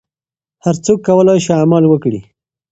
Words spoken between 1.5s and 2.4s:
عمل وکړي.